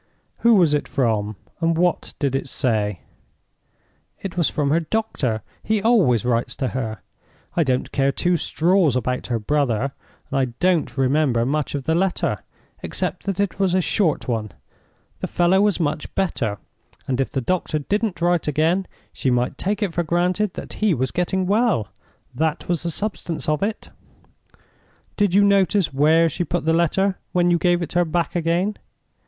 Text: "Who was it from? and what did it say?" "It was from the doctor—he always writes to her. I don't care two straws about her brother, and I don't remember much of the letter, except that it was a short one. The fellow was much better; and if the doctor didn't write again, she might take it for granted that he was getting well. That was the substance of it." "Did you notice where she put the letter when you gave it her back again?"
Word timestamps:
"Who 0.37 0.55
was 0.55 0.73
it 0.73 0.87
from? 0.87 1.35
and 1.59 1.77
what 1.77 2.15
did 2.17 2.35
it 2.35 2.49
say?" 2.49 3.01
"It 4.19 4.35
was 4.35 4.49
from 4.49 4.69
the 4.69 4.79
doctor—he 4.79 5.83
always 5.83 6.25
writes 6.25 6.55
to 6.55 6.69
her. 6.69 7.01
I 7.55 7.63
don't 7.63 7.91
care 7.91 8.11
two 8.11 8.35
straws 8.35 8.95
about 8.95 9.27
her 9.27 9.37
brother, 9.37 9.91
and 10.31 10.39
I 10.39 10.45
don't 10.59 10.97
remember 10.97 11.45
much 11.45 11.75
of 11.75 11.83
the 11.83 11.93
letter, 11.93 12.39
except 12.81 13.27
that 13.27 13.39
it 13.39 13.59
was 13.59 13.75
a 13.75 13.79
short 13.81 14.27
one. 14.27 14.51
The 15.19 15.27
fellow 15.27 15.61
was 15.61 15.79
much 15.79 16.15
better; 16.15 16.57
and 17.07 17.21
if 17.21 17.29
the 17.29 17.39
doctor 17.39 17.77
didn't 17.77 18.21
write 18.21 18.47
again, 18.47 18.87
she 19.13 19.29
might 19.29 19.55
take 19.55 19.83
it 19.83 19.93
for 19.93 20.01
granted 20.01 20.55
that 20.55 20.73
he 20.81 20.95
was 20.95 21.11
getting 21.11 21.45
well. 21.45 21.89
That 22.33 22.67
was 22.67 22.81
the 22.81 22.89
substance 22.89 23.47
of 23.47 23.61
it." 23.61 23.91
"Did 25.15 25.35
you 25.35 25.43
notice 25.43 25.93
where 25.93 26.27
she 26.27 26.43
put 26.43 26.65
the 26.65 26.73
letter 26.73 27.19
when 27.33 27.51
you 27.51 27.59
gave 27.59 27.83
it 27.83 27.93
her 27.93 28.03
back 28.03 28.35
again?" 28.35 28.77